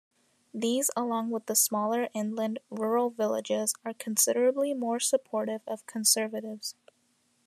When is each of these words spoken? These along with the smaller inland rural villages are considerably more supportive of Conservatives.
These 0.51 0.89
along 0.97 1.29
with 1.29 1.45
the 1.45 1.53
smaller 1.55 2.09
inland 2.15 2.57
rural 2.71 3.11
villages 3.11 3.75
are 3.85 3.93
considerably 3.93 4.73
more 4.73 4.99
supportive 4.99 5.61
of 5.67 5.85
Conservatives. 5.85 6.73